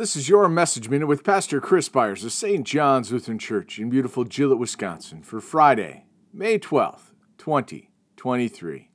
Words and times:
This 0.00 0.16
is 0.16 0.30
your 0.30 0.48
message 0.48 0.88
minute 0.88 1.08
with 1.08 1.24
Pastor 1.24 1.60
Chris 1.60 1.90
Byers 1.90 2.24
of 2.24 2.32
St. 2.32 2.66
John's 2.66 3.12
Lutheran 3.12 3.38
Church 3.38 3.78
in 3.78 3.90
beautiful 3.90 4.24
Gillett, 4.24 4.58
Wisconsin 4.58 5.22
for 5.22 5.42
Friday, 5.42 6.06
May 6.32 6.58
12th, 6.58 7.12
2023. 7.36 8.88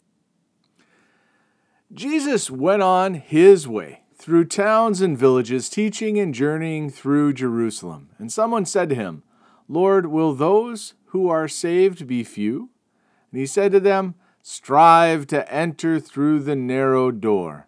Jesus 1.94 2.50
went 2.50 2.82
on 2.82 3.14
his 3.14 3.68
way 3.68 4.02
through 4.16 4.46
towns 4.46 5.00
and 5.00 5.16
villages, 5.16 5.70
teaching 5.70 6.18
and 6.18 6.34
journeying 6.34 6.90
through 6.90 7.34
Jerusalem. 7.34 8.10
And 8.18 8.34
someone 8.34 8.66
said 8.66 8.90
to 8.90 8.96
him, 8.96 9.22
Lord, 9.70 10.08
will 10.08 10.34
those 10.34 10.96
who 11.10 11.30
are 11.30 11.48
saved 11.48 12.08
be 12.08 12.24
few? 12.24 12.72
And 13.32 13.40
he 13.40 13.46
said 13.46 13.72
to 13.74 13.80
them, 13.80 14.16
Strive 14.42 15.28
to 15.28 15.48
enter 15.54 16.00
through 16.00 16.40
the 16.40 16.56
narrow 16.56 17.12
door. 17.12 17.68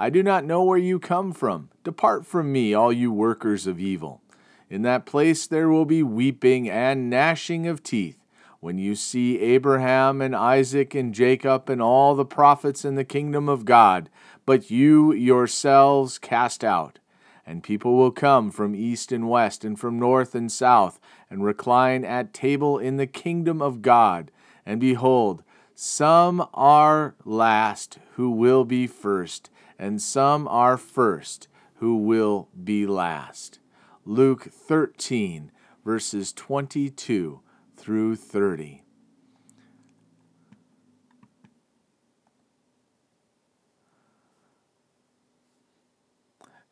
I 0.00 0.08
do 0.08 0.22
not 0.22 0.46
know 0.46 0.64
where 0.64 0.78
you 0.78 0.98
come 0.98 1.30
from. 1.30 1.68
Depart 1.84 2.24
from 2.24 2.50
me, 2.50 2.72
all 2.72 2.90
you 2.90 3.12
workers 3.12 3.66
of 3.66 3.78
evil. 3.78 4.22
In 4.70 4.80
that 4.80 5.04
place 5.04 5.46
there 5.46 5.68
will 5.68 5.84
be 5.84 6.02
weeping 6.02 6.70
and 6.70 7.10
gnashing 7.10 7.66
of 7.66 7.82
teeth 7.82 8.16
when 8.60 8.78
you 8.78 8.94
see 8.94 9.38
Abraham 9.40 10.22
and 10.22 10.34
Isaac 10.34 10.94
and 10.94 11.12
Jacob 11.12 11.68
and 11.68 11.82
all 11.82 12.14
the 12.14 12.24
prophets 12.24 12.82
in 12.82 12.94
the 12.94 13.04
kingdom 13.04 13.46
of 13.46 13.66
God, 13.66 14.08
but 14.46 14.70
you 14.70 15.12
yourselves 15.12 16.16
cast 16.16 16.64
out. 16.64 16.98
And 17.44 17.62
people 17.62 17.94
will 17.98 18.10
come 18.10 18.50
from 18.50 18.74
east 18.74 19.12
and 19.12 19.28
west 19.28 19.66
and 19.66 19.78
from 19.78 19.98
north 19.98 20.34
and 20.34 20.50
south 20.50 20.98
and 21.28 21.44
recline 21.44 22.06
at 22.06 22.32
table 22.32 22.78
in 22.78 22.96
the 22.96 23.06
kingdom 23.06 23.60
of 23.60 23.82
God. 23.82 24.30
And 24.64 24.80
behold, 24.80 25.42
some 25.74 26.48
are 26.54 27.14
last 27.26 27.98
who 28.14 28.30
will 28.30 28.64
be 28.64 28.86
first 28.86 29.50
and 29.80 30.00
some 30.02 30.46
are 30.46 30.76
first 30.76 31.48
who 31.76 31.96
will 31.96 32.50
be 32.62 32.86
last. 32.86 33.58
Luke 34.04 34.48
13, 34.52 35.50
verses 35.82 36.34
22 36.34 37.40
through 37.78 38.14
30. 38.14 38.82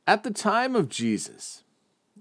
At 0.06 0.22
the 0.22 0.30
time 0.30 0.76
of 0.76 0.90
Jesus, 0.90 1.64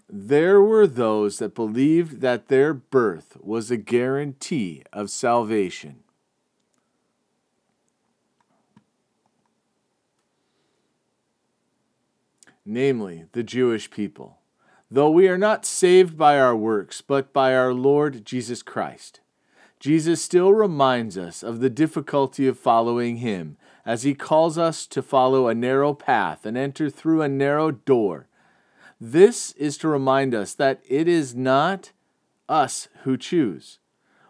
there 0.10 0.62
were 0.62 0.88
those 0.88 1.40
that 1.40 1.54
believed 1.54 2.22
that 2.22 2.48
their 2.48 2.74
birth 2.74 3.36
was 3.42 3.70
a 3.70 3.78
guarantee 3.78 4.84
of 4.94 5.10
salvation. 5.10 6.04
Namely 12.68 13.26
the 13.32 13.44
Jewish 13.44 13.90
people, 13.90 14.40
though 14.92 15.10
we 15.10 15.28
are 15.28 15.38
not 15.38 15.66
saved 15.66 16.18
by 16.18 16.38
our 16.38 16.56
works, 16.56 17.02
but 17.02 17.32
by 17.34 17.56
our 17.56 17.74
Lord 17.74 18.26
Jesus 18.26 18.62
Christ. 18.62 19.22
Jesus 19.80 20.22
still 20.22 20.54
reminds 20.54 21.18
us 21.18 21.44
of 21.44 21.60
the 21.60 21.70
difficulty 21.70 22.48
of 22.48 22.60
following 22.60 23.18
Him 23.18 23.58
as 23.86 24.04
He 24.04 24.14
calls 24.14 24.58
us 24.58 24.86
to 24.88 25.02
follow 25.02 25.48
a 25.48 25.56
narrow 25.56 25.94
path 25.94 26.46
and 26.46 26.58
enter 26.58 26.90
through 26.90 27.22
a 27.22 27.30
narrow 27.30 27.72
door. 27.72 28.28
This 29.00 29.52
is 29.54 29.78
to 29.80 29.88
remind 29.88 30.36
us 30.36 30.54
that 30.56 30.82
it 30.88 31.08
is 31.08 31.36
not 31.36 31.92
us 32.50 32.88
who 33.04 33.18
choose. 33.18 33.80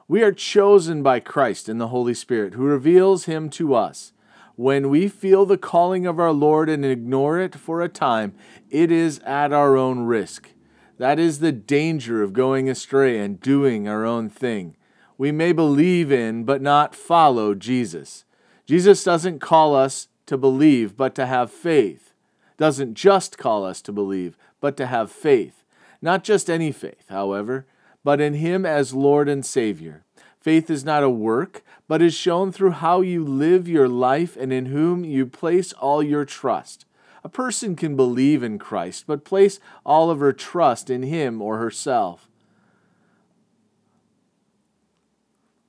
We 0.08 0.22
are 0.22 0.32
chosen 0.32 1.02
by 1.02 1.20
Christ 1.22 1.68
and 1.68 1.82
the 1.82 1.88
Holy 1.88 2.14
Spirit, 2.14 2.54
who 2.54 2.64
reveals 2.64 3.26
Him 3.26 3.50
to 3.52 3.74
us. 3.74 4.14
When 4.58 4.90
we 4.90 5.08
feel 5.08 5.46
the 5.46 5.56
calling 5.56 6.08
of 6.08 6.20
our 6.20 6.32
Lord 6.32 6.68
and 6.68 6.84
ignore 6.84 7.40
it 7.40 7.54
for 7.54 7.80
a 7.80 7.88
time, 7.88 8.34
it 8.72 8.92
is 8.92 9.20
at 9.20 9.54
our 9.54 9.78
own 9.78 10.00
risk. 10.00 10.50
That 10.98 11.20
is 11.20 11.38
the 11.38 11.52
danger 11.52 12.24
of 12.24 12.34
going 12.34 12.68
astray 12.68 13.20
and 13.20 13.40
doing 13.40 13.88
our 13.88 14.04
own 14.04 14.32
thing. 14.32 14.76
We 15.16 15.32
may 15.32 15.52
believe 15.52 16.12
in, 16.12 16.44
but 16.44 16.64
not 16.64 16.96
follow 16.96 17.54
Jesus. 17.54 18.26
Jesus 18.66 19.04
doesn't 19.04 19.42
call 19.42 19.76
us 19.76 20.08
to 20.26 20.40
believe, 20.40 20.98
but 20.98 21.14
to 21.16 21.28
have 21.28 21.52
faith. 21.52 22.16
Doesn't 22.58 22.96
just 22.96 23.38
call 23.38 23.64
us 23.64 23.80
to 23.84 23.92
believe, 23.92 24.40
but 24.60 24.76
to 24.78 24.88
have 24.88 25.12
faith. 25.12 25.64
Not 26.02 26.24
just 26.24 26.50
any 26.50 26.72
faith, 26.72 27.10
however, 27.10 27.68
but 28.04 28.20
in 28.20 28.34
Him 28.34 28.66
as 28.66 28.96
Lord 28.96 29.30
and 29.30 29.46
Savior. 29.46 30.04
Faith 30.48 30.70
is 30.70 30.86
not 30.86 31.04
a 31.04 31.10
work, 31.10 31.62
but 31.90 32.02
is 32.02 32.14
shown 32.14 32.54
through 32.54 32.72
how 32.72 33.02
you 33.02 33.22
live 33.22 33.68
your 33.68 33.90
life 33.90 34.38
and 34.38 34.54
in 34.54 34.68
whom 34.68 35.04
you 35.04 35.26
place 35.26 35.74
all 35.74 36.02
your 36.02 36.24
trust. 36.24 36.86
A 37.22 37.28
person 37.28 37.76
can 37.76 37.98
believe 37.98 38.42
in 38.42 38.58
Christ, 38.58 39.04
but 39.08 39.26
place 39.26 39.60
all 39.86 40.10
of 40.10 40.22
her 40.22 40.32
trust 40.32 40.90
in 40.90 41.04
him 41.04 41.42
or 41.42 41.58
herself. 41.58 42.30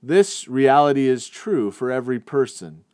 This 0.01 0.47
reality 0.47 1.09
is 1.09 1.27
true 1.27 1.73
for 1.73 1.91
every 1.91 2.21
person. 2.21 2.85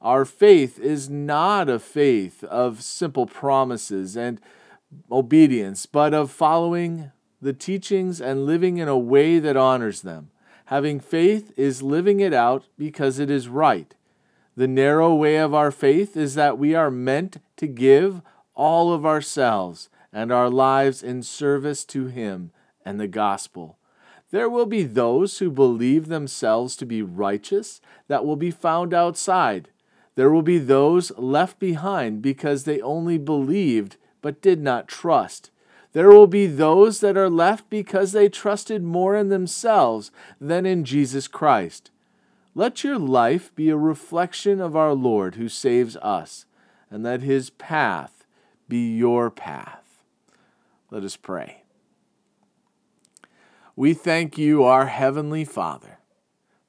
Our 0.00 0.24
faith 0.24 0.78
is 0.78 1.10
not 1.10 1.68
a 1.68 1.78
faith 1.78 2.42
of 2.44 2.82
simple 2.82 3.26
promises 3.26 4.16
and 4.16 4.40
obedience, 5.12 5.84
but 5.84 6.14
of 6.14 6.30
following 6.30 7.12
the 7.42 7.52
teachings 7.52 8.18
and 8.18 8.46
living 8.46 8.78
in 8.78 8.88
a 8.88 8.96
way 8.96 9.38
that 9.40 9.58
honors 9.58 10.00
them. 10.00 10.30
Having 10.66 11.00
faith 11.00 11.52
is 11.56 11.82
living 11.82 12.20
it 12.20 12.32
out 12.32 12.66
because 12.78 13.18
it 13.18 13.30
is 13.30 13.48
right. 13.48 13.94
The 14.56 14.68
narrow 14.68 15.14
way 15.14 15.36
of 15.36 15.52
our 15.52 15.70
faith 15.70 16.16
is 16.16 16.34
that 16.36 16.58
we 16.58 16.74
are 16.74 16.90
meant 16.90 17.38
to 17.56 17.66
give 17.66 18.22
all 18.54 18.92
of 18.92 19.04
ourselves 19.04 19.90
and 20.12 20.32
our 20.32 20.48
lives 20.48 21.02
in 21.02 21.22
service 21.22 21.84
to 21.86 22.06
Him 22.06 22.52
and 22.84 22.98
the 22.98 23.08
gospel. 23.08 23.78
There 24.30 24.48
will 24.48 24.66
be 24.66 24.84
those 24.84 25.38
who 25.38 25.50
believe 25.50 26.08
themselves 26.08 26.76
to 26.76 26.86
be 26.86 27.02
righteous 27.02 27.80
that 28.08 28.24
will 28.24 28.36
be 28.36 28.50
found 28.50 28.94
outside. 28.94 29.68
There 30.14 30.30
will 30.30 30.42
be 30.42 30.58
those 30.58 31.10
left 31.18 31.58
behind 31.58 32.22
because 32.22 32.64
they 32.64 32.80
only 32.80 33.18
believed 33.18 33.96
but 34.22 34.40
did 34.40 34.62
not 34.62 34.88
trust. 34.88 35.50
There 35.94 36.10
will 36.10 36.26
be 36.26 36.46
those 36.46 36.98
that 37.00 37.16
are 37.16 37.30
left 37.30 37.70
because 37.70 38.10
they 38.12 38.28
trusted 38.28 38.82
more 38.82 39.16
in 39.16 39.28
themselves 39.28 40.10
than 40.40 40.66
in 40.66 40.84
Jesus 40.84 41.28
Christ. 41.28 41.92
Let 42.52 42.82
your 42.82 42.98
life 42.98 43.54
be 43.54 43.70
a 43.70 43.76
reflection 43.76 44.60
of 44.60 44.76
our 44.76 44.92
Lord 44.92 45.36
who 45.36 45.48
saves 45.48 45.96
us, 45.96 46.46
and 46.90 47.04
let 47.04 47.22
his 47.22 47.48
path 47.50 48.26
be 48.68 48.96
your 48.96 49.30
path. 49.30 50.02
Let 50.90 51.04
us 51.04 51.16
pray. 51.16 51.62
We 53.76 53.94
thank 53.94 54.36
you, 54.36 54.64
our 54.64 54.86
Heavenly 54.86 55.44
Father, 55.44 55.98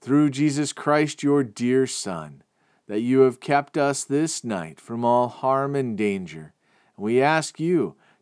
through 0.02 0.30
Jesus 0.32 0.72
Christ, 0.72 1.24
your 1.24 1.44
dear 1.44 1.88
Son, 1.88 2.44
that 2.88 3.02
you 3.02 3.22
have 3.22 3.40
kept 3.40 3.76
us 3.76 4.04
this 4.04 4.44
night 4.44 4.80
from 4.80 5.04
all 5.04 5.30
harm 5.30 5.76
and 5.76 5.98
danger. 5.98 6.54
We 6.96 7.22
ask 7.22 7.60
you, 7.60 7.96